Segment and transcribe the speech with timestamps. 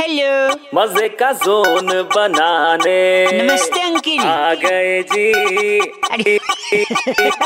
[0.00, 2.98] Hello मज़े का zone बनाने।
[3.32, 5.78] नमस्ते अंकिल। आ गए जी।
[6.10, 6.36] अरे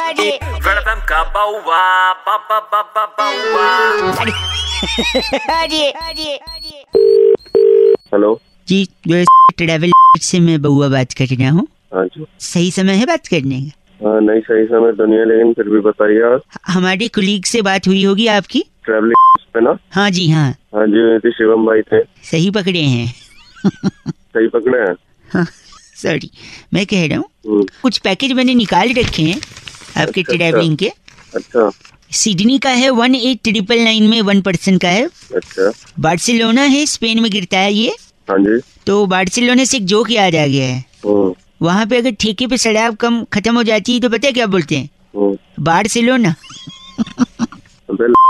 [0.01, 0.29] अरे।
[0.67, 1.81] वेलकम का बाउवा
[2.27, 3.69] बाबा बाबा बाउवा।
[4.21, 4.33] अरे
[5.53, 6.85] अरे अरे। अरे
[8.13, 8.39] हेलो।
[8.69, 8.85] जी
[9.59, 9.93] ट्रेवल
[10.23, 12.07] से मैं बउआ बात कर रहा हूँ। हाँ
[12.41, 14.09] सही समय है बात करने का?
[14.09, 17.63] हाँ नहीं सही समय तो नहीं है लेकिन फिर भी बताइए आप। हमारे कुलीग से
[17.63, 19.22] बात हुई होगी आपकी। ट्रैवलिंग
[19.61, 19.77] ना?
[19.93, 23.07] हाँ जी हाँ। हाँ जी थे शिवम भाई थे। सही पकड़े हैं।
[23.67, 24.95] सही पकड़े हैं?
[25.29, 25.45] हाँ
[26.03, 26.31] सॉरी
[26.75, 29.41] मैं कह रहा हूँ हम्म, कुछ पैकेज मैंने निकाल रखे हैं
[30.03, 30.89] आपके अच्छा, ट्रैवलिंग के।
[31.37, 31.71] अच्छा।
[32.13, 35.05] सिडनी का है वन एट ट्रिपल नाइन में वन पर्सन का है।
[35.37, 37.95] अच्छा। बार्सिलोना है स्पेन में गिरता है ये।
[38.31, 40.85] हाँ जी। तो बार्सिलोना से एक जोक याद आ गया है।
[41.63, 44.47] वहाँ पे अगर ठेके पे शराब कम खत्म हो जाती है तो पता है क्या
[44.47, 44.89] बोलते हैं?
[45.17, 46.35] हम्म। बार्सिलोना।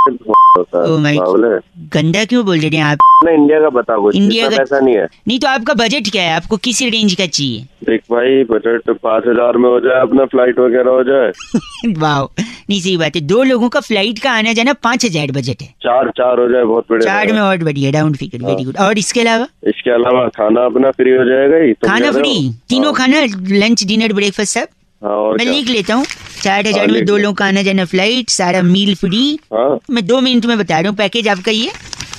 [0.09, 0.99] Oh
[1.45, 1.59] है
[1.93, 2.99] गंदा क्यों बोल रहे हैं आप?
[3.25, 6.23] ना इंडिया का बता कुछ इंडिया का- ऐसा नहीं है। नहीं तो आपका बजट क्या
[6.23, 6.35] है?
[6.37, 7.61] आपको किस रेंज का चाहिए?
[7.85, 11.31] देख भाई बजट तो पाँच हज़ार में हो जाए अपना फ़्लाइट वगैरह हो जाए।
[11.99, 15.63] वाह नहीं सही बात है। दो लोगों का फ़्लाइट का आना जाना पाँच हज़ार बजट
[15.63, 18.77] है। चार चार हो जाए बहुत बढ़िया चार में। और बढ़िया राउंड फिगर वेरी गुड
[18.77, 19.47] और इसके अलावा?
[19.67, 22.35] इसके अलावा खाना अपना फ्री हो जाएगा ही खाना फ्री
[22.69, 23.21] तीनों हाँ, खाना
[23.57, 24.67] लंच डिनर ब्रेकफास्ट सब?
[25.03, 26.05] हाँ मैं लिख लेता हूँ।
[26.43, 30.07] चार हज़ार हाँ, में दो। लोगों का आना जाना फ़्लाइट सारा मील फ्री हाँ। मैं
[30.07, 31.71] दो मिनट में बता रहा हूँ पैकेज आपका ये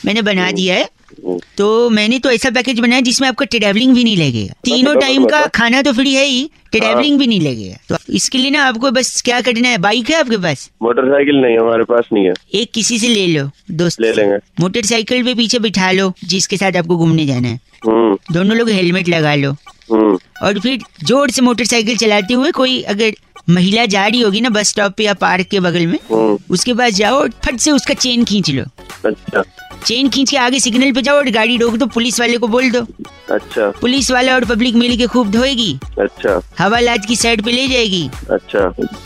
[0.06, 4.04] मैंने बना दिया है। हम्म, तो मैंने तो ऐसा पैकेज बनाया जिसमें आपका ट्रेवलिंग भी
[4.04, 7.98] नहीं लगेगा। तीनों टाइम का खाना तो फ्री है ही ट्रेवलिंग भी नहीं लगेगा। तो
[8.14, 10.70] इसके लिए ना आपको बस क्या करना है बाइक है आपके पास?
[10.84, 15.24] मोटरसाइकिल नहीं हमारे पास नहीं है। एक किसी से ले लो दोस्त। ले लेंगे। मोटरसाइकिल
[15.24, 19.36] पे पीछे बिठा लो जिसके साथ आपको घूमने जाना है। हम्म। दोनों लोग हेलमेट लगा
[19.36, 19.52] लो।
[19.92, 23.12] हम्म। और फिर ज़ोर से मोटरसाइकिल चलाते हुए कोई अगर
[23.48, 26.74] महिला जा रही होगी ना बस स्टॉप पे या पार्क के बगल में हम्म। उसके
[26.74, 28.64] पास जाओ और फट से उसका चेन खींच लो।
[29.06, 29.44] अच्छा।
[29.86, 32.70] चेन खींच के आगे सिग्नल पे जाओ और गाड़ी रोक दो पुलिस वाले को बोल
[32.72, 32.82] दो।
[33.32, 37.68] अच्छा। पुलिस वाला और पब्लिक मिल के खूब धोएगी। अच्छा। हवालात की साइड पे ले
[37.68, 38.60] जाएगी। अच्छा।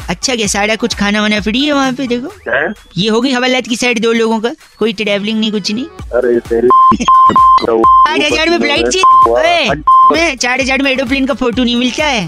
[0.10, 2.74] अच्छा क्या सारा कुछ खाना वाना फ्री है वहाँ पे देखो। है?
[2.98, 8.22] ये होगी हवालात की साइड दो लोगों का कोई ट्रेवलिंग नहीं कुछ नहीं। अरे चार
[8.22, 10.36] हज़ार में फ़्लाइट चाहिए?
[10.36, 12.28] चार हज़ार में एरोप्लेन का फ़ोटो नहीं मिलता है।